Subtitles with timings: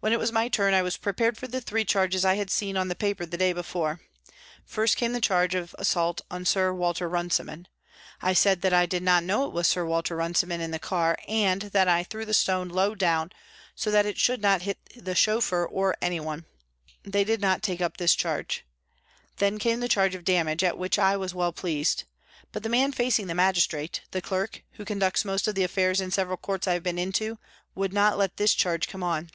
[0.00, 2.76] When it was my turn, I was prepared for the three charges I had seen
[2.76, 4.02] on the paper the day before.
[4.66, 7.68] First came the charge of assault on Sir Walter Runciman.
[8.20, 11.16] I said that I did not know it was Sir Walter Runciman in the car,
[11.26, 13.32] and that I threw the stone low down,
[13.74, 16.44] so that it should not hit the chauffeur or anyone.
[17.02, 18.66] They did not take up this charge.
[19.38, 22.04] Then came the charge of damage, at which I was well pleased.
[22.52, 26.10] But the man facing the magistrate, the clerk, who conducts most of the affairs in
[26.10, 27.38] several courts I have been into,
[27.74, 29.30] would not let this charge come on.